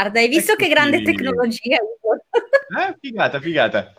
[0.00, 0.68] Guarda, hai visto Eccoci.
[0.68, 1.76] che grande tecnologia?
[1.76, 3.92] Eh, figata, figata.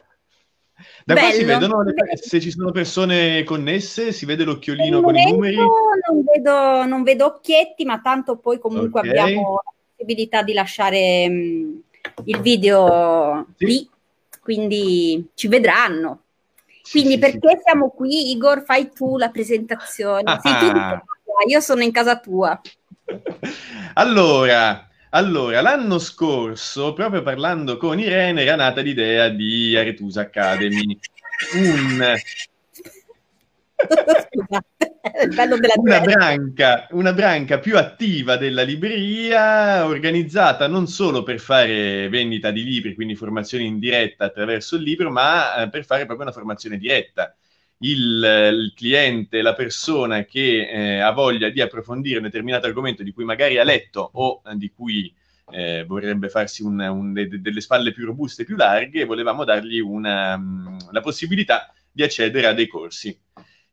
[1.05, 1.53] Da qua si Bello.
[1.59, 5.57] vedono le- se ci sono persone connesse, si vede l'occhiolino con i numeri.
[5.57, 9.07] non vedo, non vedo occhietti, ma tanto poi comunque Ok.
[9.09, 11.81] abbiamo la possibilità di lasciare mh,
[12.25, 13.65] il video Sì.
[13.65, 13.89] lì,
[14.41, 16.23] quindi ci vedranno.
[16.81, 18.63] Sì, Quindi sì, perché siamo qui, Igor?
[18.63, 20.39] Fai tu la presentazione.
[20.41, 22.59] Sì, tu di casa tua, io sono in casa tua.
[22.63, 22.71] sì.
[23.95, 30.97] Allora, allora, l'anno scorso, proprio parlando con Irene, era nata l'idea di Aretusa Academy.
[31.55, 32.15] Un,
[35.75, 42.63] una branca, una branca più attiva della libreria, organizzata non solo per fare vendita di
[42.63, 46.77] libri, quindi formazione in diretta attraverso il libro, ma eh, per fare proprio una formazione
[46.77, 47.35] diretta.
[47.83, 53.01] Il, eh, il cliente, la persona che eh, ha voglia di approfondire un determinato argomento
[53.03, 55.11] di cui magari ha letto o eh, di cui
[55.51, 59.79] eh, vorrebbe farsi un- un- de- de- delle spalle più robuste, più larghe, volevamo dargli
[59.79, 63.17] una, mh, la possibilità di accedere a dei corsi.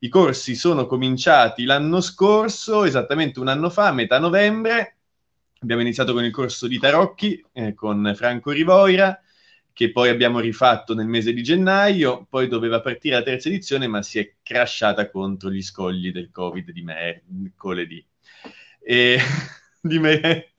[0.00, 4.96] I corsi sono cominciati l'anno scorso, esattamente un anno fa, metà novembre.
[5.60, 9.20] Abbiamo iniziato con il corso di Tarocchi eh, con Franco Rivoira,
[9.78, 12.26] che poi abbiamo rifatto nel mese di gennaio.
[12.28, 16.72] Poi doveva partire la terza edizione, ma si è crashata contro gli scogli del Covid
[16.72, 18.04] di mercoledì.
[18.80, 19.18] E...
[19.80, 20.52] di me...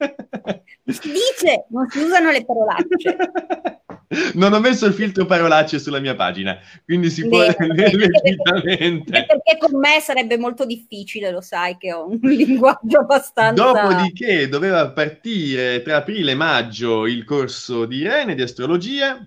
[0.86, 3.16] Si dice, non si usano le parolacce.
[4.34, 9.12] Non ho messo il filtro parolacce sulla mia pagina, quindi si può legittimamente.
[9.24, 13.62] Perché con me sarebbe molto difficile, lo sai che ho un linguaggio abbastanza...
[13.62, 19.24] Dopodiché doveva partire tra aprile e maggio il corso di Irene di astrologia,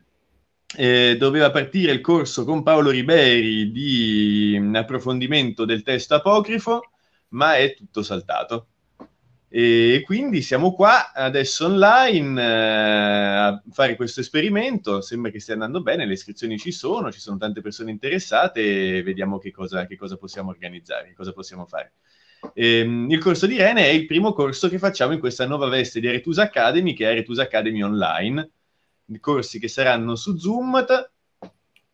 [0.76, 6.90] eh, doveva partire il corso con Paolo Riberi di approfondimento del testo apocrifo,
[7.30, 8.68] ma è tutto saltato.
[9.56, 15.00] E quindi siamo qua adesso online eh, a fare questo esperimento.
[15.02, 19.04] Sembra che stia andando bene, le iscrizioni ci sono, ci sono tante persone interessate e
[19.04, 21.94] vediamo che cosa, che cosa possiamo organizzare, che cosa possiamo fare.
[22.56, 26.00] Ehm, il corso di Irene è il primo corso che facciamo in questa nuova veste
[26.00, 28.50] di Aretusa Academy, che è Aretusa Academy Online.
[29.06, 30.84] I corsi che saranno su Zoom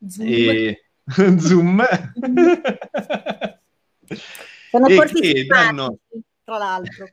[0.07, 0.27] Zoom.
[0.29, 0.85] e
[1.37, 1.85] Zoom.
[4.71, 5.99] Sono e corsi che danno-
[6.45, 7.05] tra l'altro.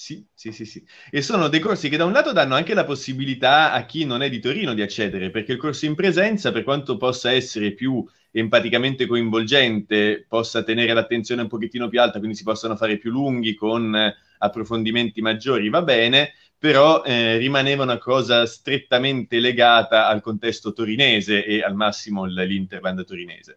[0.00, 0.84] Sì, sì, sì, sì.
[1.10, 4.22] E sono dei corsi che da un lato danno anche la possibilità a chi non
[4.22, 8.06] è di Torino di accedere, perché il corso in presenza, per quanto possa essere più
[8.30, 13.54] empaticamente coinvolgente, possa tenere l'attenzione un pochettino più alta, quindi si possano fare più lunghi
[13.56, 20.72] con eh, approfondimenti maggiori, va bene, però eh, rimaneva una cosa strettamente legata al contesto
[20.72, 23.56] torinese e al massimo l- l'Interland torinese.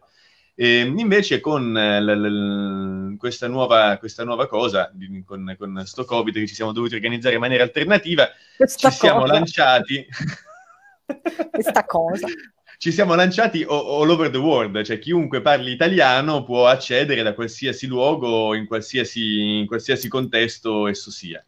[0.54, 4.92] E invece con eh, l- l- questa, nuova, questa nuova cosa,
[5.24, 9.20] con, con sto Covid che ci siamo dovuti organizzare in maniera alternativa, Questa ci siamo
[9.20, 10.06] cosa, lanciati.
[11.50, 12.26] questa cosa.
[12.82, 17.86] Ci siamo lanciati all over the world, cioè chiunque parli italiano può accedere da qualsiasi
[17.86, 21.44] luogo, in qualsiasi, in qualsiasi contesto esso sia.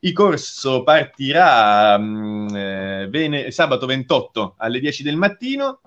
[0.00, 5.80] Il corso partirà mh, eh, vene- sabato 28 alle 10 del mattino.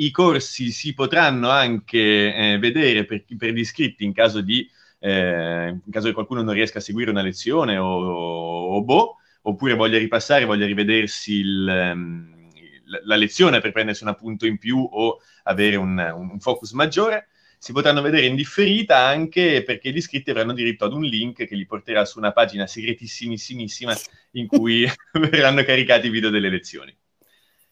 [0.00, 4.68] I corsi si potranno anche eh, vedere per, per gli iscritti in caso, di,
[5.00, 9.74] eh, in caso che qualcuno non riesca a seguire una lezione o, o boh, oppure
[9.74, 12.50] voglia ripassare, voglia rivedersi il, ehm,
[12.86, 17.28] la- la lezione per prendersi un appunto in più o avere un, un focus maggiore.
[17.58, 21.56] Si potranno vedere in differita anche perché gli iscritti avranno diritto ad un link che
[21.56, 23.92] li porterà su una pagina segretissimissimissima
[24.32, 26.96] in cui verranno caricati i video delle lezioni.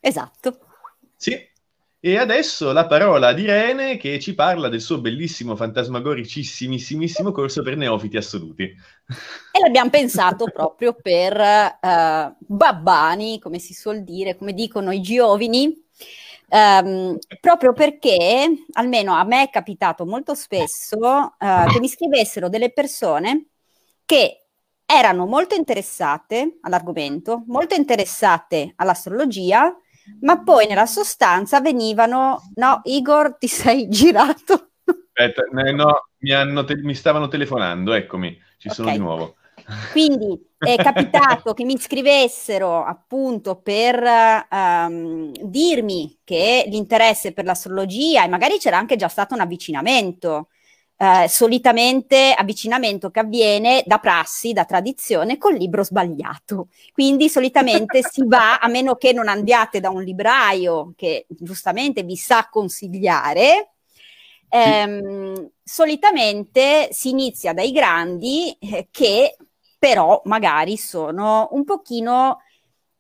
[0.01, 0.59] Esatto.
[1.17, 1.55] Sì.
[2.07, 7.77] E adesso la parola ad Irene che ci parla del suo bellissimo, fantasmagoricissimissimo corso per
[7.77, 8.63] neofiti assoluti.
[8.63, 15.85] E l'abbiamo pensato proprio per eh, babbani, come si suol dire, come dicono i giovani,
[16.49, 22.71] ehm, proprio perché, almeno a me è capitato molto spesso, eh, che mi scrivessero delle
[22.71, 23.47] persone
[24.05, 24.47] che
[24.87, 29.77] erano molto interessate all'argomento, molto interessate all'astrologia,
[30.21, 34.71] ma poi nella sostanza venivano, no, Igor, ti sei girato.
[35.13, 35.43] Aspetta,
[35.73, 38.95] no, mi, hanno te- mi stavano telefonando, eccomi, ci sono Ok.
[38.95, 39.37] di nuovo.
[39.93, 48.29] Quindi è capitato che mi scrivessero appunto per ehm, dirmi che l'interesse per l'astrologia e
[48.29, 50.49] magari c'era anche già stato un avvicinamento,
[50.99, 56.69] eh, solitamente avvicinamento che avviene da prassi, da tradizione, col libro sbagliato.
[56.93, 62.17] Quindi solitamente si va, a meno che non andiate da un libraio che giustamente vi
[62.17, 63.73] sa consigliare,
[64.49, 69.37] ehm, solitamente si inizia dai grandi eh, che
[69.79, 72.41] però magari sono un pochino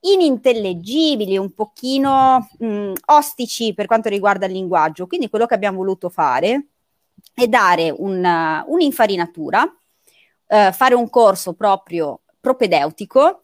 [0.01, 5.07] inintellegibili, un pochino mh, ostici per quanto riguarda il linguaggio.
[5.07, 6.67] Quindi quello che abbiamo voluto fare
[7.35, 9.65] è dare una, un'infarinatura,
[10.49, 13.43] eh, fare un corso proprio propedeutico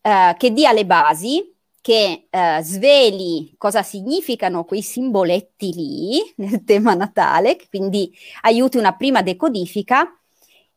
[0.00, 6.94] eh, che dia le basi, che eh, sveli cosa significano quei simboletti lì nel tema
[6.94, 10.04] natale, quindi aiuti una prima decodifica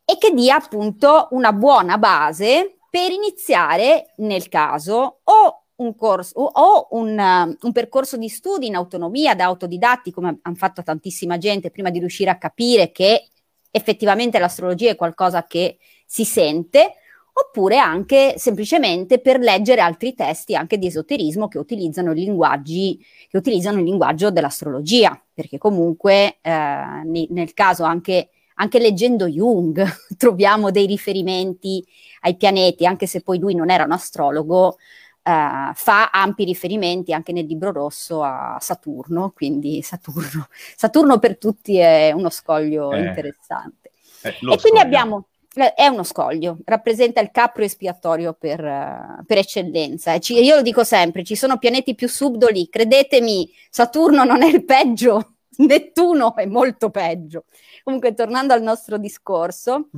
[0.03, 6.87] e che dia appunto una buona base per iniziare nel caso o un corso o
[6.91, 11.71] un, uh, un, percorso di studi in autonomia da autodidatti, come hanno fatto tantissima gente,
[11.71, 13.27] prima di riuscire a capire che
[13.71, 16.95] effettivamente l'astrologia è qualcosa che si sente,
[17.31, 22.99] oppure anche semplicemente per leggere altri testi anche di esoterismo che utilizzano, linguaggi,
[23.29, 28.29] che utilizzano il linguaggio dell'astrologia, perché comunque eh, nel caso anche
[28.61, 29.81] anche leggendo Jung
[30.17, 31.81] troviamo dei riferimenti
[32.21, 34.77] ai pianeti, anche se poi lui non era un astrologo,
[35.21, 41.77] Uh, fa ampi riferimenti anche nel libro rosso a Saturno, quindi Saturno, Saturno per tutti
[41.77, 43.91] è uno scoglio eh, interessante.
[44.23, 44.57] Eh, e scoglio.
[44.57, 50.17] quindi abbiamo, eh, è uno scoglio, rappresenta il capro espiatorio per, uh, per eccellenza.
[50.19, 54.65] Ci, io lo dico sempre, ci sono pianeti più subdoli, credetemi, Saturno non è il
[54.65, 57.45] peggio, Nettuno è molto peggio.
[57.83, 59.89] Comunque, tornando al nostro discorso,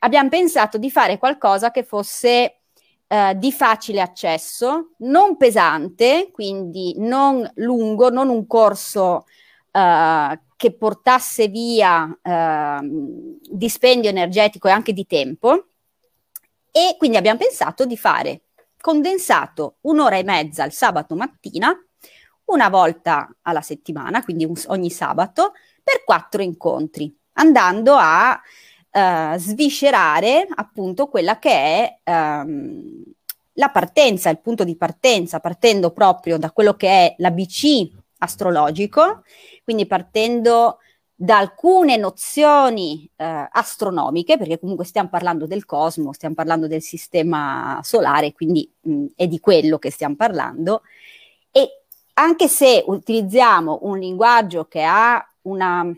[0.00, 2.55] abbiamo pensato di fare qualcosa che fosse
[3.08, 9.26] eh, di facile accesso, non pesante, quindi non lungo, non un corso
[9.70, 12.78] eh, che portasse via eh,
[13.50, 15.66] dispendio energetico e anche di tempo.
[16.70, 18.42] E quindi abbiamo pensato di fare
[18.80, 21.74] condensato un'ora e mezza il sabato mattina,
[22.46, 28.40] una volta alla settimana, quindi un, ogni sabato, per quattro incontri andando a
[28.96, 33.02] uh, sviscerare appunto quella che è um,
[33.54, 39.22] la partenza, il punto di partenza, partendo proprio da quello che è l'ABC astrologico,
[39.64, 40.78] quindi partendo
[41.18, 47.80] da alcune nozioni eh, astronomiche, perché comunque stiamo parlando del cosmo, stiamo parlando del sistema
[47.82, 50.82] solare, quindi mh, è di quello che stiamo parlando.
[51.50, 51.84] E
[52.14, 55.90] anche se utilizziamo un linguaggio che ha una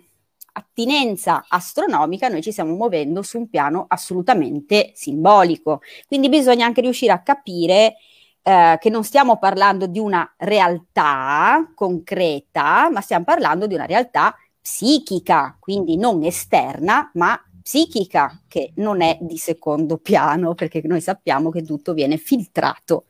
[0.59, 5.81] attinenza astronomica, noi ci stiamo muovendo su un piano assolutamente simbolico.
[6.07, 7.97] Quindi bisogna anche riuscire a capire
[8.43, 14.35] eh, che non stiamo parlando di una realtà concreta, ma stiamo parlando di una realtà
[14.61, 21.51] psichica, quindi non esterna, ma psichica, che non è di secondo piano, perché noi sappiamo
[21.51, 23.05] che tutto viene filtrato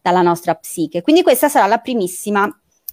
[0.00, 1.02] dalla nostra psiche.
[1.02, 2.48] Quindi questa sarà la primissima,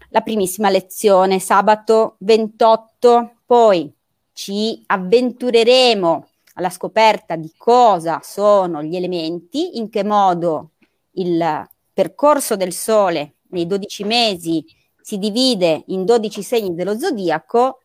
[0.10, 3.92] la primissima lezione, sabato 28 poi
[4.32, 10.74] ci avventureremo alla scoperta di cosa sono gli elementi, in che modo
[11.14, 14.64] il percorso del Sole nei 12 mesi
[15.02, 17.82] si divide in 12 segni dello zodiaco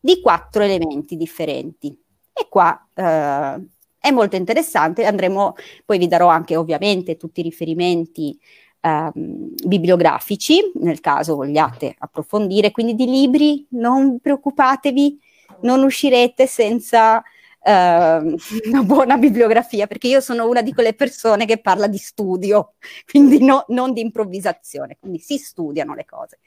[0.00, 1.94] di quattro elementi differenti.
[2.32, 3.66] E qua eh,
[3.98, 8.40] è molto interessante, andremo, poi vi darò anche ovviamente tutti i riferimenti
[8.82, 15.18] ehm, bibliografici, nel caso vogliate approfondire, quindi di libri non preoccupatevi,
[15.60, 17.22] non uscirete senza
[17.64, 18.34] Uh,
[18.66, 22.74] una buona bibliografia, perché io sono una di quelle persone che parla di studio,
[23.08, 26.40] quindi no, non di improvvisazione, quindi si studiano le cose.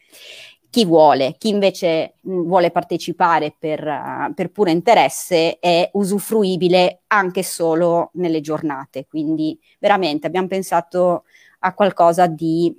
[0.76, 8.10] Chi vuole, chi invece vuole partecipare per, uh, per puro interesse è usufruibile anche solo
[8.16, 11.24] nelle giornate, quindi veramente abbiamo pensato
[11.60, 12.78] a qualcosa di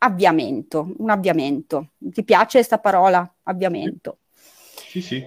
[0.00, 1.92] avviamento, un avviamento.
[1.96, 3.36] Ti piace questa parola?
[3.44, 4.18] Avviamento.
[4.34, 5.26] Sì, sì.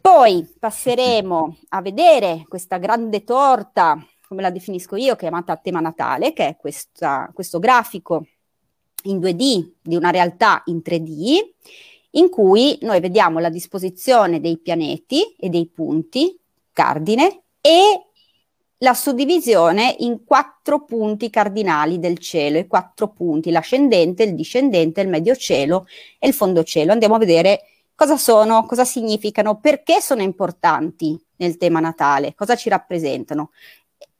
[0.00, 6.46] Poi passeremo a vedere questa grande torta, come la definisco io, chiamata tema natale, che
[6.46, 8.24] è questa, questo grafico
[9.04, 11.38] in 2D di una realtà in 3D,
[12.10, 16.38] in cui noi vediamo la disposizione dei pianeti e dei punti
[16.72, 18.06] cardine e
[18.78, 25.08] la suddivisione in quattro punti cardinali del cielo, i quattro punti, l'ascendente, il discendente, il
[25.08, 25.86] medio cielo
[26.18, 26.92] e il fondo cielo.
[26.92, 27.62] Andiamo a vedere
[27.94, 33.50] cosa sono, cosa significano, perché sono importanti nel tema natale, cosa ci rappresentano.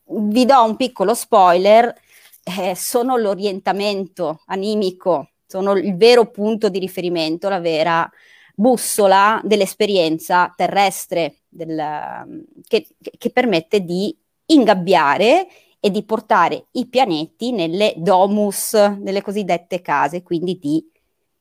[0.06, 1.94] Vi do un piccolo spoiler,
[2.44, 8.08] eh, sono l'orientamento animico, sono il vero punto di riferimento, la vera
[8.54, 12.86] bussola dell'esperienza terrestre del, che,
[13.18, 15.48] che permette di ingabbiare
[15.80, 20.82] e di portare i pianeti nelle domus, nelle cosiddette case, quindi di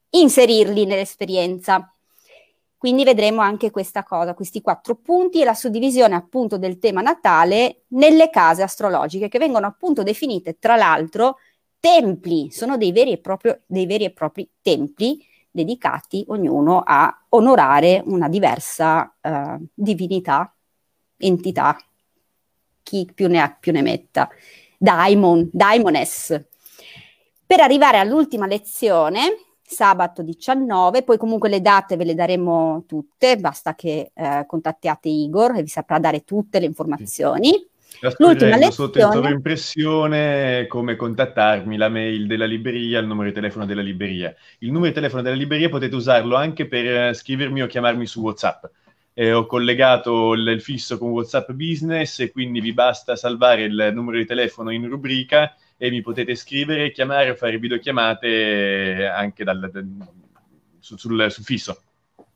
[0.10, 1.93] inserirli nell'esperienza.
[2.84, 7.84] Quindi vedremo anche questa cosa, questi quattro punti e la suddivisione appunto del tema natale
[7.92, 11.38] nelle case astrologiche che vengono appunto definite tra l'altro
[11.80, 18.04] templi, sono dei veri e, proprio, dei veri e propri templi dedicati ognuno a onorare
[18.06, 20.54] una diversa uh, divinità,
[21.16, 21.78] entità,
[22.84, 24.30] chi più ne ha più ne metta,
[24.78, 26.48] daimon, daimones.
[27.46, 33.75] Per arrivare all'ultima lezione, sabato 19, poi comunque le date ve le daremo tutte, basta
[33.75, 37.51] che eh, contattiate Igor e vi saprà dare tutte le informazioni.
[38.17, 38.72] L'ultima lezione...
[38.72, 44.36] sotto in sovraimpressione come contattarmi, la mail della libreria, il numero di telefono della libreria.
[44.60, 48.22] Il numero di telefono della libreria potete usarlo anche per eh, scrivermi o chiamarmi su
[48.22, 48.65] WhatsApp.
[49.13, 53.91] Eh, ho collegato il, il fisso con WhatsApp Business e quindi vi basta salvare il
[53.93, 59.70] numero di telefono in rubrica e mi potete scrivere, chiamare o fare videochiamate anche dal,
[60.80, 61.82] sul, sul, sul, fisso.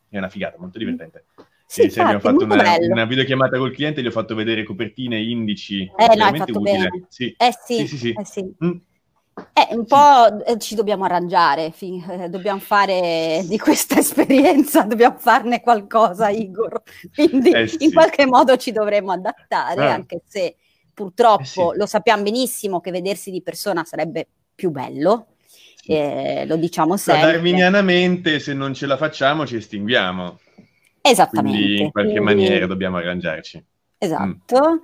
[0.09, 1.25] È una figata, molto divertente.
[1.65, 5.81] Sì, infatti, abbiamo fatto una, una, videochiamata col cliente, gli ho fatto vedere copertine, indici.
[5.83, 6.77] Eh, no, hai fatto utile.
[6.77, 7.05] bene.
[7.09, 7.35] Sì.
[7.37, 8.15] Eh sì, sì, sì, sì.
[8.17, 8.55] Eh, sì.
[8.63, 8.77] Mm.
[9.53, 15.17] Eh, un po' eh, ci dobbiamo arrangiare, fi- eh, dobbiamo fare di questa esperienza, dobbiamo
[15.17, 16.81] farne qualcosa, Igor.
[17.13, 17.83] Quindi eh, sì.
[17.83, 19.93] in qualche modo ci dovremo adattare, ah.
[19.93, 20.55] anche se
[20.97, 21.77] purtroppo eh sì.
[21.77, 25.27] lo sappiamo benissimo che vedersi di persona sarebbe più bello,
[25.75, 25.91] sì.
[25.91, 27.33] eh, lo diciamo sempre.
[27.33, 30.39] Darwinianamente se non ce la facciamo ci estinguiamo.
[30.99, 31.57] Esattamente.
[31.57, 32.33] Quindi in qualche Quindi...
[32.33, 33.63] maniera dobbiamo arrangiarci.
[33.99, 34.73] Esatto.
[34.73, 34.77] Mm.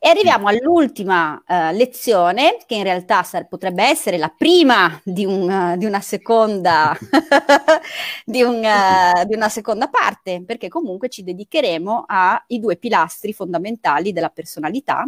[0.00, 5.48] E arriviamo all'ultima uh, lezione, che in realtà sar- potrebbe essere la prima di, un,
[5.48, 6.96] uh, di una, seconda,
[8.26, 14.12] di, un, uh, di una seconda parte, perché comunque ci dedicheremo ai due pilastri fondamentali
[14.12, 15.06] della personalità,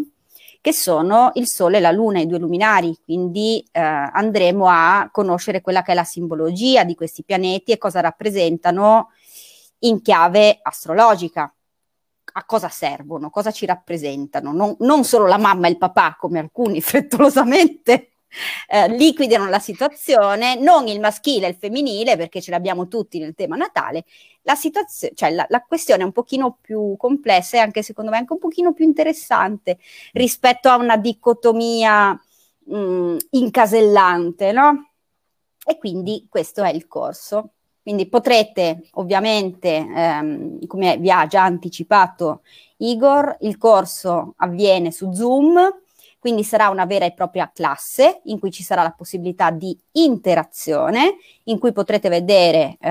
[0.62, 2.96] che sono il Sole e la Luna, i due luminari.
[3.04, 8.00] Quindi eh, andremo a conoscere quella che è la simbologia di questi pianeti e cosa
[8.00, 9.08] rappresentano
[9.80, 11.52] in chiave astrologica.
[12.34, 16.38] A cosa servono, cosa ci rappresentano, non, non solo la mamma e il papà, come
[16.38, 18.11] alcuni frettolosamente
[18.68, 23.34] eh, liquidano la situazione, non il maschile e il femminile, perché ce l'abbiamo tutti nel
[23.34, 24.04] tema natale,
[24.42, 28.18] la, situazione, cioè la, la questione è un pochino più complessa e anche secondo me
[28.18, 29.78] anche un pochino più interessante
[30.12, 34.90] rispetto a una dicotomia mh, mm, incasellante, no?
[35.64, 37.52] E quindi questo è il corso.
[37.82, 42.42] Quindi potrete ovviamente, ehm, come vi ha già anticipato
[42.78, 45.58] Igor, il corso avviene su Zoom,
[46.22, 51.16] quindi sarà una vera e propria classe in cui ci sarà la possibilità di interazione,
[51.46, 52.88] in cui potrete vedere eh,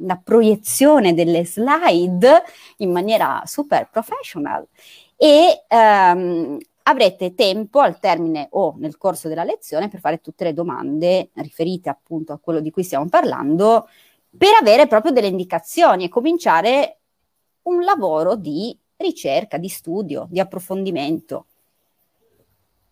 [0.00, 2.42] la proiezione delle slide
[2.76, 4.68] in maniera super professional
[5.16, 10.52] e ehm, avrete tempo al termine o nel corso della lezione per fare tutte le
[10.52, 13.88] domande riferite appunto a quello di cui stiamo parlando
[14.36, 16.98] per avere proprio delle indicazioni e cominciare
[17.62, 21.46] un lavoro di ricerca, di studio, di approfondimento.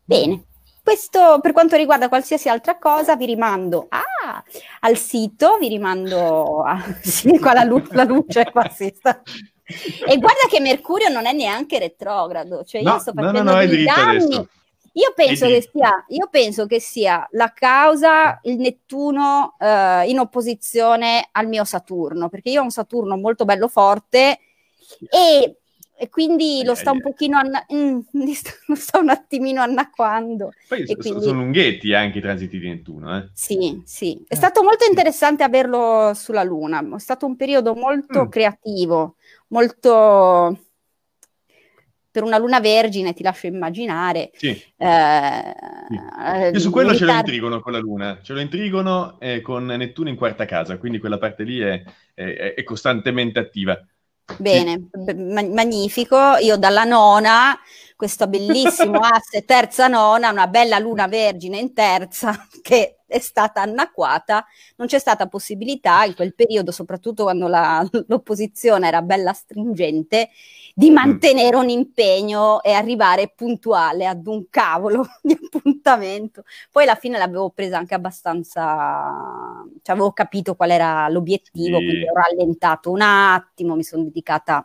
[0.09, 0.45] Bene,
[0.83, 4.43] questo per quanto riguarda qualsiasi altra cosa vi rimando ah,
[4.81, 9.21] al sito, vi rimando a, sì, qua la, lu- la luce qua si sta.
[9.67, 13.65] E guarda che Mercurio non è neanche retrogrado, cioè no, io sto facendo no, no,
[13.67, 14.49] no, danni.
[14.95, 21.29] Io penso, che sia, io penso che sia la causa il Nettuno eh, in opposizione
[21.33, 24.38] al mio Saturno, perché io ho un Saturno molto bello forte
[25.11, 25.58] e
[26.00, 27.99] e quindi lo sta un pochino anna- mm,
[28.69, 30.52] lo sta un attimino annacquando.
[30.69, 31.23] Poi so, quindi...
[31.23, 33.19] sono lunghetti anche i transiti di Nettuno.
[33.19, 33.28] Eh?
[33.33, 34.25] Sì, sì.
[34.28, 36.87] È stato molto interessante averlo sulla Luna.
[36.95, 38.28] È stato un periodo molto mm.
[38.28, 39.17] creativo,
[39.49, 40.62] molto...
[42.11, 44.31] Per una luna vergine ti lascio immaginare.
[44.35, 44.49] Sì.
[44.49, 45.55] Eh,
[45.88, 46.50] sì.
[46.52, 47.09] Io su quello militar...
[47.09, 50.78] ce lo intrigono con la luna, ce lo intrigono eh, con Nettuno in quarta casa,
[50.78, 51.83] quindi quella parte lì è,
[52.14, 53.78] è, è costantemente attiva.
[54.37, 55.14] Bene, sì.
[55.14, 56.37] magnifico.
[56.40, 57.58] Io dalla nona,
[57.99, 64.47] questo bellissimo asse terza nona, una bella luna vergine in terza che è stata anacquata.
[64.76, 70.28] Non c'è stata possibilità in quel periodo, soprattutto quando la, l'opposizione era bella stringente,
[70.76, 70.95] di mm.
[70.95, 76.45] mantenere un impegno e arrivare puntuale ad un cavolo di appuntamento.
[76.71, 81.85] Poi alla fine l'avevo presa anche abbastanza, cioè avevo capito qual era l'obiettivo, sì.
[81.85, 84.64] quindi ho rallentato un attimo, mi sono dedicata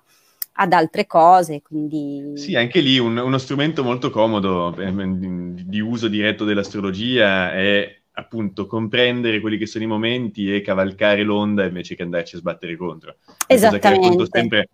[0.54, 1.62] ad altre cose.
[1.62, 2.34] Quindi...
[2.36, 8.68] Sì, anche lì un, uno strumento molto comodo eh, di uso diretto dell'astrologia è appunto
[8.68, 13.16] comprendere quelli che sono i momenti e cavalcare l'onda invece che andarci a sbattere contro.
[13.48, 14.28] Esattamente.
[14.30, 14.70] sempre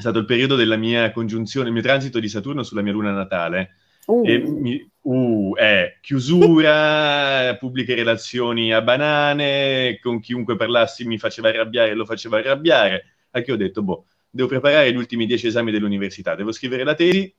[0.00, 3.76] stato il periodo della mia congiunzione, il mio transito di Saturno sulla mia luna natale.
[4.06, 4.24] Uh.
[4.24, 11.94] E mi, uh, è chiusura, pubbliche relazioni a banane, con chiunque parlassi mi faceva arrabbiare,
[11.94, 16.34] lo faceva arrabbiare, a che ho detto, boh, devo preparare gli ultimi dieci esami dell'università,
[16.34, 17.34] devo scrivere la tesi,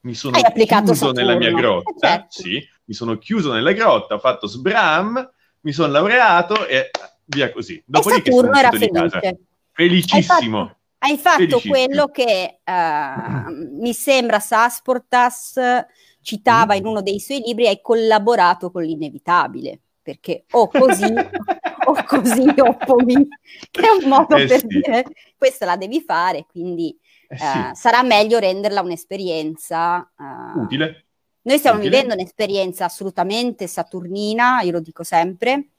[0.00, 1.12] mi sono chiuso Saturno.
[1.12, 2.26] nella mia grotta, certo.
[2.30, 6.90] sì, mi sono chiuso nella grotta, ho fatto sbram, mi sono laureato e
[7.24, 7.82] via così.
[7.84, 8.90] Dopodiché sono era felice.
[8.90, 9.36] Casa.
[9.72, 10.60] Felicissimo.
[10.98, 15.58] Hai fatto, hai fatto quello che uh, mi sembra Sasportas
[16.26, 16.76] citava mm.
[16.78, 21.12] in uno dei suoi libri, hai collaborato con l'inevitabile, perché o così
[21.84, 23.28] o così o poi,
[23.72, 24.66] che è un modo eh per sì.
[24.68, 25.04] dire
[25.36, 26.96] questa la devi fare, quindi
[27.26, 27.44] eh sì.
[27.44, 31.06] uh, sarà meglio renderla un'esperienza uh, utile.
[31.42, 31.90] Noi stiamo utile.
[31.90, 35.70] vivendo un'esperienza assolutamente saturnina, io lo dico sempre,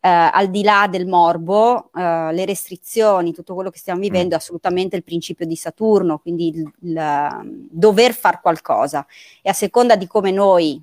[0.00, 4.38] eh, al di là del morbo, eh, le restrizioni, tutto quello che stiamo vivendo è
[4.38, 9.06] assolutamente il principio di Saturno, quindi il, il dover fare qualcosa.
[9.42, 10.82] E a seconda di come noi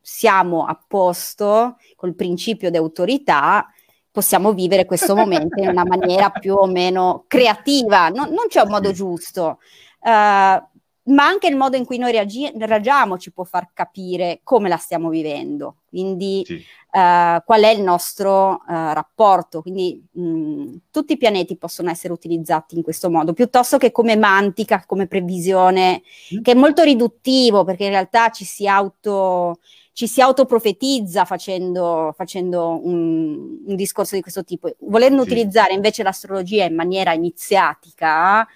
[0.00, 3.66] siamo a posto col principio di autorità,
[4.10, 8.08] possiamo vivere questo momento in una maniera più o meno creativa.
[8.08, 9.58] Non, non c'è un modo giusto.
[10.00, 10.68] Uh,
[11.10, 14.76] ma anche il modo in cui noi reagi- reagiamo ci può far capire come la
[14.76, 16.54] stiamo vivendo, quindi sì.
[16.54, 19.62] uh, qual è il nostro uh, rapporto.
[19.62, 24.84] Quindi mh, tutti i pianeti possono essere utilizzati in questo modo, piuttosto che come mantica,
[24.86, 26.02] come previsione,
[26.34, 26.42] mm.
[26.42, 29.58] che è molto riduttivo perché in realtà ci si auto
[29.92, 34.74] ci si autoprofetizza facendo, facendo un, un, discorso di questo tipo.
[34.80, 35.28] Volendo sì.
[35.30, 38.46] utilizzare invece l'astrologia in maniera iniziatica,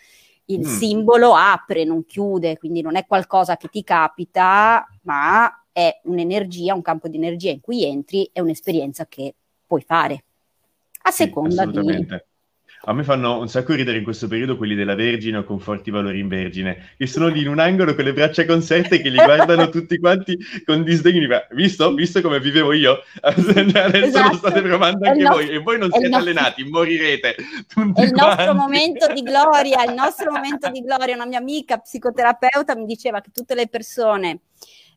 [0.47, 0.77] il mm.
[0.79, 6.83] simbolo apre, non chiude, quindi non è qualcosa che ti capita, ma è un'energia, un
[6.83, 9.35] campo di energia in cui entri, è un'esperienza che
[9.67, 10.25] puoi fare.
[11.07, 12.07] A seconda sì, di
[12.87, 15.91] a me fanno un sacco ridere in questo periodo quelli della Vergine o con forti
[15.91, 19.17] valori in Vergine, che sono lì in un angolo con le braccia conserte che li
[19.23, 21.27] guardano tutti quanti con disdegno.
[21.51, 21.95] Visto?
[21.95, 23.03] Visto come vivevo io?
[23.21, 24.31] Adesso esatto.
[24.31, 26.17] lo state provando anche nostro, voi e voi non siete no...
[26.17, 27.35] allenati, morirete.
[27.35, 27.41] È
[27.81, 28.13] il quanti.
[28.15, 31.15] nostro momento di gloria, il nostro momento di gloria.
[31.15, 34.41] Una mia amica psicoterapeuta mi diceva che tutte le persone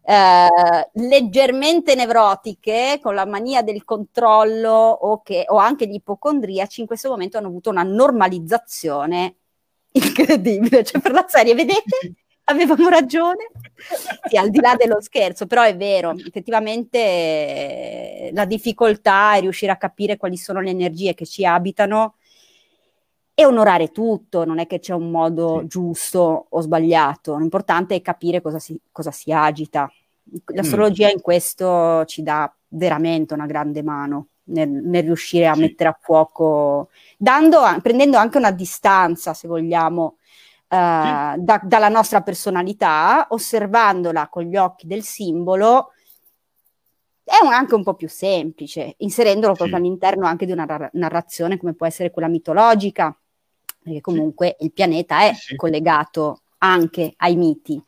[0.09, 6.87] eh, leggermente nevrotiche, con la mania del controllo o, che, o anche gli ipocondriaci, in
[6.87, 9.35] questo momento hanno avuto una normalizzazione
[9.91, 10.85] incredibile.
[10.85, 12.13] Cioè, per la serie, vedete?
[12.49, 13.49] Avevamo ragione,
[14.29, 19.73] sì, al di là dello scherzo, però è vero, effettivamente eh, la difficoltà è riuscire
[19.73, 22.15] a capire quali sono le energie che ci abitano
[23.39, 25.67] e onorare tutto, non è che c'è un modo sì.
[25.67, 29.87] giusto o sbagliato, l'importante è capire cosa si, cosa si agita.
[30.55, 31.11] L'astrologia mm.
[31.11, 35.59] in questo ci dà veramente una grande mano nel, nel riuscire a sì.
[35.59, 40.15] mettere a fuoco, dando, prendendo anche una distanza, se vogliamo,
[40.69, 41.43] uh, sì.
[41.43, 45.91] da, dalla nostra personalità, osservandola con gli occhi del simbolo,
[47.23, 51.57] è un, anche un po' più semplice, inserendolo proprio all'interno anche di una ra- narrazione
[51.57, 53.15] come può essere quella mitologica,
[53.87, 57.81] perché comunque il pianeta è collegato anche ai miti.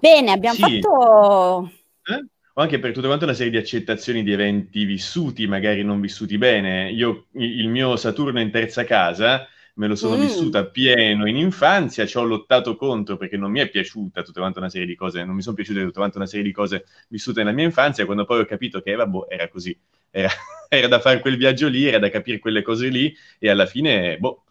[0.00, 0.80] Bene, abbiamo sì.
[0.80, 1.70] fatto...
[2.04, 2.26] Eh?
[2.54, 6.36] O anche per tutta quanta una serie di accettazioni di eventi vissuti, magari non vissuti
[6.36, 6.90] bene.
[6.90, 10.20] Io, il mio Saturno in terza casa, me lo sono mm.
[10.20, 14.58] vissuta pieno in infanzia, ci ho lottato contro perché non mi è piaciuta tutta quanta
[14.58, 17.40] una serie di cose, non mi sono piaciute tutta quanta una serie di cose vissute
[17.40, 19.78] nella mia infanzia, quando poi ho capito che vabbè, era così,
[20.10, 20.28] era,
[20.68, 24.18] era da fare quel viaggio lì, era da capire quelle cose lì, e alla fine,
[24.18, 24.44] boh,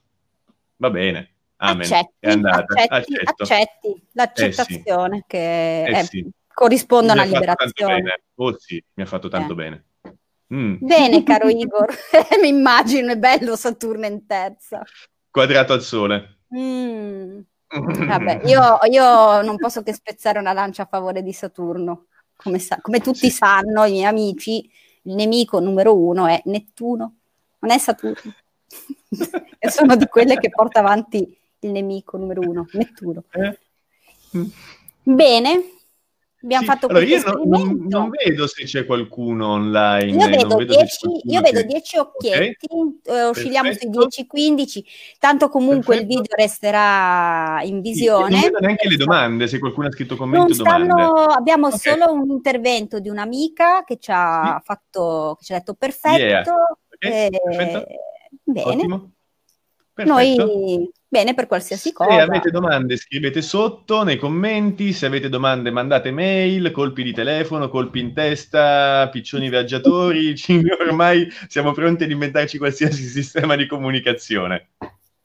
[0.82, 1.30] va bene.
[1.58, 1.82] Amen.
[1.82, 5.26] Accetti, accetti, accetti, l'accettazione eh sì.
[5.28, 6.28] che eh è, sì.
[6.52, 8.24] corrisponde a una liberazione.
[8.36, 9.56] Oh sì, mi ha fatto tanto eh.
[9.56, 9.86] bene.
[10.54, 10.78] Mm.
[10.80, 11.94] Bene, caro Igor,
[12.42, 14.82] mi immagino, è bello Saturno in terza.
[15.30, 16.40] Quadrato al sole.
[16.58, 17.40] Mm.
[17.70, 22.08] Vabbè, io, io, non posso che spezzare una lancia a favore di Saturno.
[22.36, 23.32] Come, sa- come tutti sì.
[23.32, 24.68] sanno, i miei amici,
[25.04, 27.18] il nemico numero uno è Nettuno,
[27.60, 28.34] non è Saturno.
[29.60, 33.24] E sono di quelle che porta avanti il nemico numero uno, Nettuno.
[33.32, 33.58] Eh?
[35.04, 35.64] Bene,
[36.42, 36.70] abbiamo sì.
[36.70, 40.12] fatto allora, io non, non, vedo se c'è qualcuno online.
[40.12, 43.18] Io vedo, vedo 10, io vedo 10 occhietti, okay.
[43.18, 44.84] eh, oscilliamo sui 10-15,
[45.20, 46.02] tanto comunque Perfetto.
[46.02, 48.28] il video resterà in visione.
[48.28, 51.80] Sì, non vedo neanche le domande, se qualcuno ha scritto commenti stanno, Abbiamo okay.
[51.80, 54.66] solo un intervento di un'amica che ci ha sì.
[54.66, 56.18] fatto, che ci ha detto perfetto.
[56.18, 56.44] Yeah.
[57.02, 57.28] Okay.
[57.28, 57.86] Eh, Perfetto.
[58.52, 58.72] Bene.
[58.72, 59.12] Ottimo.
[60.04, 62.12] Noi bene per qualsiasi cosa.
[62.12, 67.70] Se avete domande scrivete sotto nei commenti, se avete domande mandate mail, colpi di telefono,
[67.70, 70.34] colpi in testa, piccioni viaggiatori,
[70.80, 74.70] ormai siamo pronti ad inventarci qualsiasi sistema di comunicazione.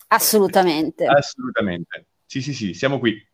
[0.08, 1.06] Assolutamente.
[1.06, 2.06] Assolutamente.
[2.26, 3.24] Sì, sì, sì, siamo qui.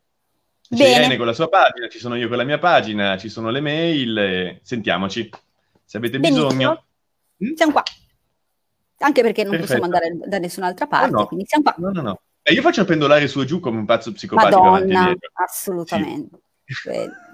[0.68, 3.50] C'è Irene con la sua pagina, ci sono io con la mia pagina, ci sono
[3.50, 5.28] le mail, sentiamoci.
[5.84, 6.46] Se avete Benissimo.
[6.46, 6.84] bisogno.
[7.54, 7.82] Siamo qua.
[9.02, 9.80] Anche perché non Perfetto.
[9.80, 11.26] possiamo andare da nessun'altra parte, no, no.
[11.26, 11.74] quindi siamo qua.
[11.78, 12.20] No, no, no.
[12.42, 14.62] E io faccio pendolare su e giù come un pazzo psicopatico.
[14.62, 16.40] Madonna, assolutamente.
[16.64, 17.30] Sì.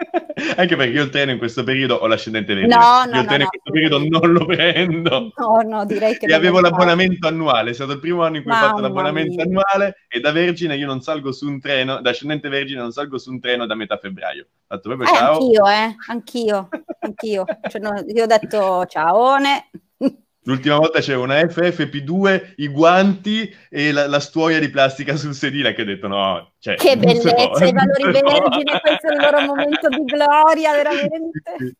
[0.56, 2.74] Anche perché io il treno in questo periodo ho l'ascendente verde.
[2.74, 5.32] No, no, io il treno no, in questo periodo non lo prendo.
[5.36, 6.26] No, no, direi che...
[6.26, 9.34] E avevo l'abbonamento annuale, è stato il primo anno in cui Mamma ho fatto l'abbonamento
[9.34, 9.44] mia.
[9.44, 13.18] annuale e da Vergine io non salgo su un treno, da ascendente Vergine non salgo
[13.18, 14.42] su un treno da metà febbraio.
[14.42, 15.32] Ho fatto proprio eh, ciao.
[15.34, 16.68] Anch'io, eh, anch'io,
[17.00, 17.44] anch'io.
[17.68, 19.69] Cioè, no, io ho detto ciaone.
[20.44, 25.74] L'ultima volta c'era una FFP2, i guanti e la, la, stuoia di plastica sul sedile
[25.74, 26.54] che ha detto no.
[26.58, 31.76] Cioè, che bellezza, i valori vergine, questo è il loro momento di gloria, veramente.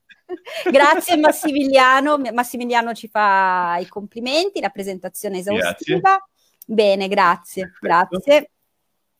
[0.70, 5.98] Grazie Massimiliano, Massimiliano ci fa i complimenti, la presentazione esaustiva.
[5.98, 6.24] Grazie.
[6.66, 8.50] Bene, grazie, grazie.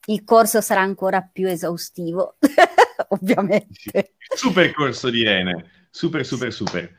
[0.07, 2.37] Il corso sarà ancora più esaustivo,
[3.09, 4.15] ovviamente.
[4.35, 6.97] Super corso di Irene, super, super, super.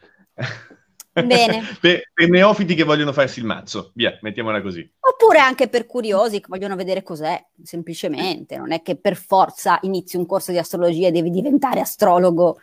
[1.23, 1.63] Bene.
[1.79, 4.89] per, per, neofiti che vogliono farsi il mazzo, via, mettiamola così.
[4.99, 8.57] Oppure anche per curiosi che vogliono vedere cos'è, semplicemente.
[8.57, 12.57] Non è che per forza inizi un corso di astrologia e devi diventare astrologo.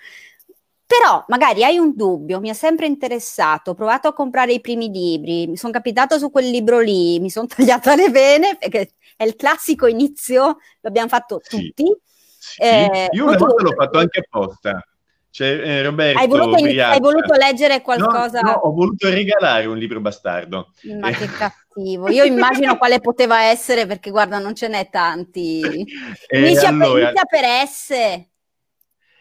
[0.87, 4.91] Però magari hai un dubbio, mi ha sempre interessato, ho provato a comprare i primi
[4.91, 9.25] libri, mi sono capitato su quel libro lì, mi sono tagliata le vene, perché è
[9.25, 11.85] il classico inizio, l'abbiamo fatto tutti.
[11.85, 12.63] Sì.
[12.63, 14.83] Eh, Io una volta l'ho fatto anche apposta.
[15.31, 16.19] C'è eh, Roberto.
[16.19, 18.41] Hai voluto, hai voluto, leggere qualcosa?
[18.41, 20.73] No, no, ho voluto regalare un libro bastardo.
[20.99, 22.09] Ma che cattivo.
[22.09, 25.61] Io immagino quale poteva essere perché guarda, non ce n'è tanti.
[26.35, 26.93] Inizia, allora...
[26.93, 27.91] per, inizia per S.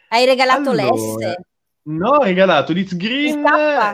[0.09, 0.93] Hai regalato allora...
[0.93, 1.35] l'S.
[1.83, 3.43] No, ho regalato Liz Green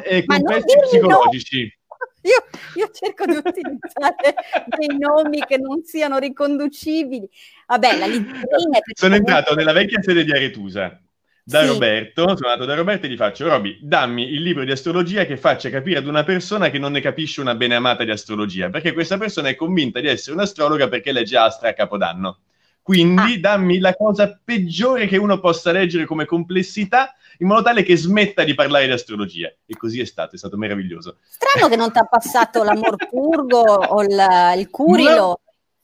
[0.04, 1.64] e confessi psicologici.
[1.64, 1.82] No.
[2.24, 2.42] Io,
[2.76, 4.34] io, cerco di utilizzare
[4.78, 7.30] dei nomi che non siano riconducibili.
[7.68, 11.02] Vabbè, la Liz Green è Sono entrato nella vecchia sede di Aretusa
[11.46, 11.68] da sì.
[11.68, 15.36] Roberto, sono andato da Roberto e gli faccio, Roby, dammi il libro di astrologia che
[15.36, 19.18] faccia capire ad una persona che non ne capisce una beneamata di astrologia, perché questa
[19.18, 22.40] persona è convinta di essere un'astrologa perché legge Astra a Capodanno.
[22.82, 23.40] Quindi ah.
[23.40, 28.44] dammi la cosa peggiore che uno possa leggere come complessità in modo tale che smetta
[28.44, 29.52] di parlare di astrologia.
[29.66, 31.18] E così è stato, è stato meraviglioso.
[31.28, 34.22] Strano che non ti ha passato l'amor purgo o il,
[34.58, 35.16] il curilo.
[35.16, 35.40] No,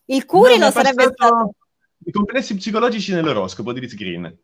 [0.06, 1.54] il curilo sarebbe stato...
[2.06, 4.38] I complessi psicologici nell'oroscopo di Liz Green.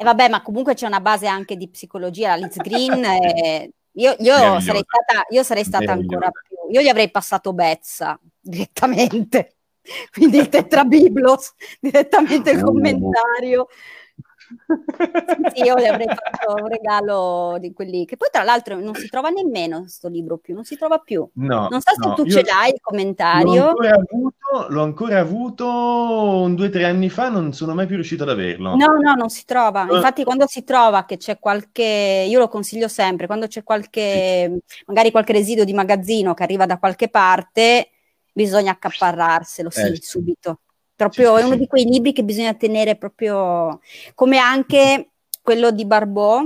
[0.00, 3.04] E vabbè, ma comunque c'è una base anche di psicologia, Liz Green.
[3.04, 6.56] eh, io, io sarei stata, io sarei stata ancora più.
[6.70, 9.56] Io gli avrei passato Bezza direttamente.
[10.10, 13.66] Quindi il tetrabiblos, direttamente il commentario
[15.54, 19.08] sì, io le avrei fatto un regalo di quelli che poi tra l'altro non si
[19.08, 21.28] trova nemmeno questo libro più, non si trova più.
[21.34, 23.54] No, non so no, se tu ce l'hai il commentario.
[23.54, 27.86] L'ho ancora, avuto, l'ho ancora avuto un due o tre anni fa, non sono mai
[27.86, 28.74] più riuscito ad averlo.
[28.74, 29.86] No, no, non si trova.
[29.88, 34.82] Infatti quando si trova che c'è qualche, io lo consiglio sempre, quando c'è qualche, sì.
[34.86, 37.90] magari qualche residuo di magazzino che arriva da qualche parte,
[38.32, 39.98] bisogna accaparrarselo, sì, eh.
[40.00, 40.60] subito.
[41.00, 41.60] Proprio sì, è uno sì.
[41.60, 43.80] di quei libri che bisogna tenere proprio
[44.14, 46.44] come anche quello di Barbò.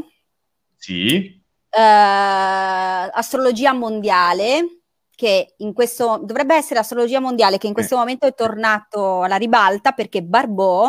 [0.77, 1.43] Sì.
[1.71, 4.83] Uh, astrologia mondiale,
[5.17, 7.99] che in questo dovrebbe essere astrologia mondiale, che in questo eh.
[7.99, 10.89] momento è tornato alla ribalta perché Barbò,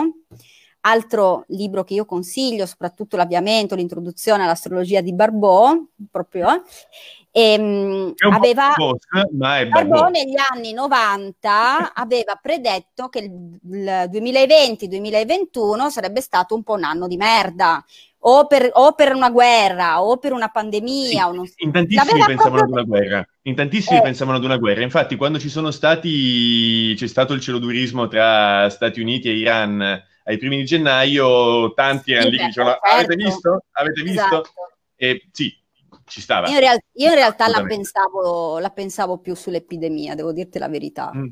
[0.82, 5.76] altro libro che io consiglio, soprattutto l'avviamento, l'introduzione all'astrologia di Barbò,
[6.12, 6.62] proprio,
[7.38, 8.74] e, um, aveva,
[9.68, 16.86] Barbò negli anni 90 aveva predetto che il, il 2020-2021 sarebbe stato un po' un
[16.86, 17.84] anno di merda
[18.20, 21.30] o per, o per una guerra o per una pandemia.
[21.44, 22.64] Sì, in tantissimi pensavano proprio...
[22.64, 23.28] ad una guerra.
[23.42, 24.02] In tantissimi eh.
[24.02, 24.84] pensavano ad una guerra.
[24.84, 30.38] Infatti, quando ci sono stati, c'è stato il celodurismo tra Stati Uniti e Iran ai
[30.38, 32.96] primi di gennaio, tanti erano sì, lì che dicevano: certo.
[32.96, 33.64] Avete visto?
[33.72, 34.22] Avete visto?
[34.22, 34.50] Esatto.
[34.96, 35.54] E sì,
[36.06, 36.48] ci stava.
[36.48, 40.70] Io in, real- io in realtà la pensavo, la pensavo, più sull'epidemia, devo dirti la
[40.70, 41.12] verità.
[41.16, 41.28] Mm.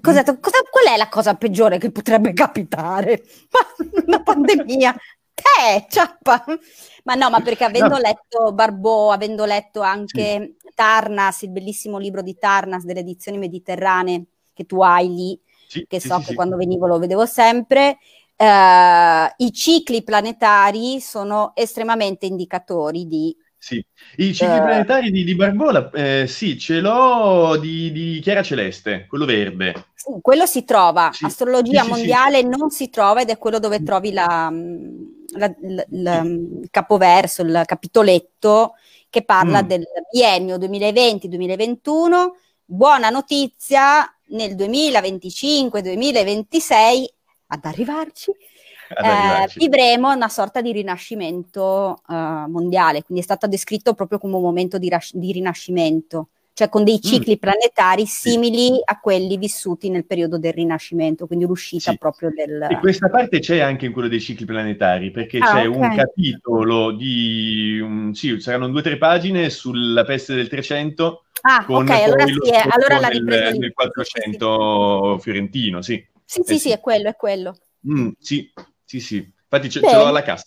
[0.00, 0.40] Cosa, mm.
[0.40, 3.22] cosa, qual è la cosa peggiore che potrebbe capitare?
[4.06, 4.94] Una pandemia.
[5.34, 6.44] Eh, ciappa!
[7.04, 7.98] Ma no, ma perché avendo no.
[7.98, 10.70] letto Barbò, avendo letto anche sì.
[10.74, 16.00] Tarnas, il bellissimo libro di Tarnas delle edizioni mediterranee che tu hai lì, sì, che
[16.00, 17.98] sì, so che quando venivo lo vedevo sempre,
[18.36, 23.82] eh, i cicli planetari sono estremamente indicatori di sì,
[24.16, 29.06] i cicli uh, planetari di, di Barbola, eh, sì, ce l'ho di, di, Chiara Celeste,
[29.08, 29.86] quello verde.
[29.94, 31.24] Sì, quello si trova, sì.
[31.24, 34.52] astrologia sì, mondiale non si trova ed è quello dove trovi la,
[35.38, 38.74] la, la, la il capoverso, il capitoletto
[39.08, 39.66] che parla mm.
[39.66, 42.32] del biennio 2020-2021.
[42.66, 47.04] Buona notizia, nel 2025-2026
[47.46, 48.30] ad arrivarci
[49.46, 52.14] eh, vivremo una sorta di rinascimento uh,
[52.48, 56.84] mondiale, quindi è stato descritto proprio come un momento di, ras- di rinascimento cioè con
[56.84, 57.40] dei cicli mm.
[57.40, 58.80] planetari simili sì.
[58.84, 61.98] a quelli vissuti nel periodo del Rinascimento, quindi l'uscita sì.
[61.98, 62.68] proprio del...
[62.70, 65.66] E questa parte c'è anche in quello dei cicli planetari, perché ah, c'è okay.
[65.66, 67.80] un capitolo di...
[67.82, 72.50] Um, sì, saranno due o tre pagine sulla peste del 300 Ah, ok, allora sì,
[72.50, 76.06] è, allora la ripresa nel, nel 400 sì, fiorentino, sì.
[76.24, 77.54] Sì, sì, eh, sì, è quello, è quello.
[77.86, 78.50] Mm, sì,
[78.84, 79.16] sì, sì.
[79.16, 80.46] Infatti ce, ce l'ho alla cassa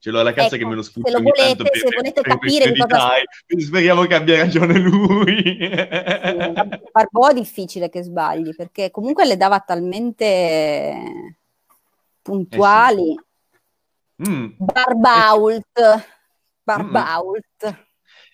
[0.00, 2.20] ce l'ho alla casa ecco, che me lo sputo se lo volete, se per, volete
[2.20, 3.10] per capire di cosa
[3.58, 5.58] speriamo che abbia ragione lui
[6.92, 11.36] Barbò è difficile che sbagli perché comunque le dava talmente
[12.22, 14.30] puntuali eh sì.
[14.30, 14.46] mm.
[14.56, 16.06] Barbault
[16.62, 17.72] Barbault mm.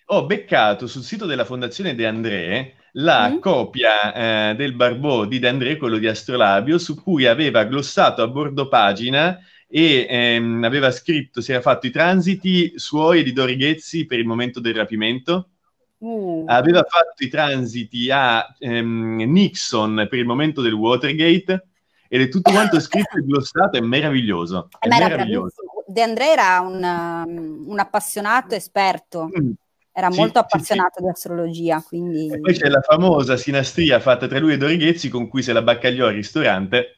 [0.05, 3.39] ho beccato sul sito della fondazione De André la mm.
[3.39, 4.13] copia
[4.51, 8.67] eh, del Barbò di De André, quello di Astrolabio, su cui aveva glossato a bordo
[8.67, 14.19] pagina e ehm, aveva scritto, si era fatto i transiti suoi e di Dorighezzi per
[14.19, 15.49] il momento del rapimento.
[15.97, 16.45] Uh.
[16.47, 21.67] Aveva fatto i transiti a ehm, Nixon per il momento del Watergate
[22.07, 24.69] ed è tutto quanto scritto e glossato, è meraviglioso.
[24.79, 25.63] È meraviglioso.
[25.87, 29.29] De André era un, um, un appassionato esperto.
[29.37, 29.51] Mm.
[29.97, 31.03] Era sì, molto appassionato sì, sì.
[31.03, 32.29] di astrologia, quindi...
[32.29, 35.61] E poi c'è la famosa sinastria fatta tra lui e Dorighezzi con cui se la
[35.61, 36.97] baccagliò al ristorante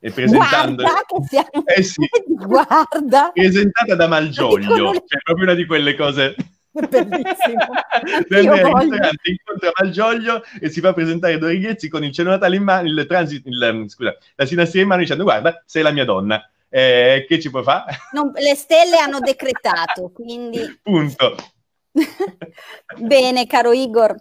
[0.00, 0.82] e presentando...
[0.82, 1.66] Guarda che siamo...
[1.66, 3.30] Eh sì, guarda!
[3.32, 5.04] Presentata da Malgioglio, le...
[5.06, 6.34] cioè proprio una di quelle cose...
[6.72, 7.64] Bellissimo.
[8.28, 13.06] ristorante incontra Malgioglio e si fa presentare Dorighezzi con il cielo natale in mano, il
[13.06, 16.44] transito, il, scusa, la sinastria in mano dicendo guarda, sei la mia donna.
[16.68, 17.98] Eh, che ci può fare?
[18.34, 20.80] le stelle hanno decretato, quindi...
[20.82, 21.36] Punto.
[22.98, 24.16] Bene, caro Igor,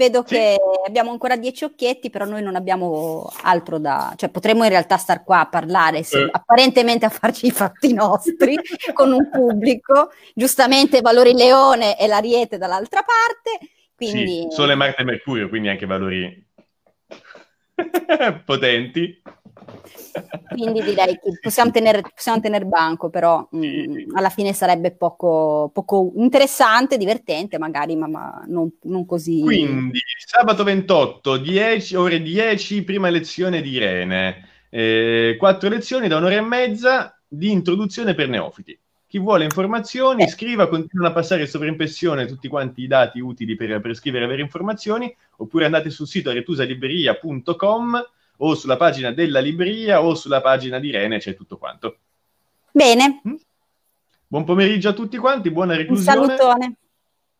[0.00, 0.34] Vedo sì.
[0.34, 4.14] che abbiamo ancora dieci occhietti, però noi non abbiamo altro da...
[4.16, 6.28] cioè potremmo in realtà star qua a parlare, se, eh.
[6.32, 8.56] apparentemente a farci i fatti nostri,
[8.94, 14.46] con un pubblico, giustamente Valori Leone e l'Ariete dall'altra parte, quindi...
[14.48, 16.46] Sì, Sole, Marte e Mercurio, quindi anche valori
[18.46, 19.20] potenti.
[20.48, 25.70] Quindi direi che possiamo tenere, possiamo tenere banco, però mh, mm, alla fine sarebbe poco,
[25.72, 29.40] poco interessante, divertente magari, ma, ma non, non, così.
[29.40, 34.48] Quindi sabato 28, 10, ore 10, prima lezione di Irene.
[34.68, 38.78] Eh, quattro lezioni da un'ora e mezza di introduzione per neofiti.
[39.06, 40.28] Chi vuole informazioni, eh.
[40.28, 44.26] scriva, continuano a passare sopra impressione tutti quanti i dati utili per, per scrivere e
[44.26, 48.04] avere informazioni, oppure andate sul sito retusaliberia.com
[48.42, 51.98] o sulla pagina della libreria o sulla pagina di Rene, c'è tutto quanto.
[52.70, 53.20] Bene.
[53.26, 53.34] Mm?
[54.26, 56.18] Buon pomeriggio a tutti quanti, buona reclusione.
[56.18, 56.74] Un salutone.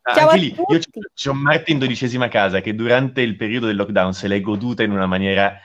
[0.03, 0.81] Ah, Ciao anche lì, io
[1.15, 4.93] c'ho Marta in dodicesima casa che durante il periodo del lockdown se l'è goduta in
[4.93, 5.61] una maniera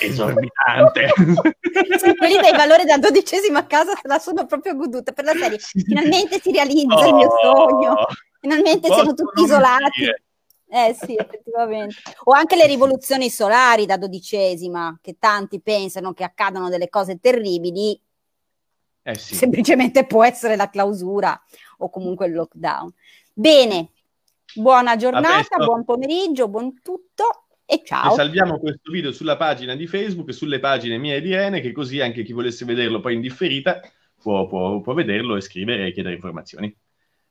[0.00, 1.08] esorbitante.
[1.98, 5.58] sì, quelli dei valori da dodicesima casa se la sono proprio goduta per la serie.
[5.58, 8.06] Finalmente si realizza oh, il mio sogno.
[8.40, 10.00] Finalmente siamo tutti isolati.
[10.00, 10.25] Dire.
[10.68, 11.96] Eh sì, effettivamente.
[12.24, 17.98] O anche le rivoluzioni solari da dodicesima, che tanti pensano che accadano delle cose terribili.
[19.02, 19.36] Eh sì.
[19.36, 21.40] Semplicemente può essere la clausura
[21.78, 22.92] o comunque il lockdown.
[23.32, 23.90] Bene,
[24.54, 28.12] buona giornata, buon pomeriggio, buon tutto e ciao.
[28.12, 31.60] E salviamo questo video sulla pagina di Facebook e sulle pagine mie e di Irene,
[31.60, 33.80] che così anche chi volesse vederlo poi in differita
[34.20, 36.74] può, può, può vederlo e scrivere e chiedere informazioni.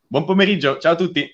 [0.06, 1.30] Buon pomeriggio, ciao a tutti.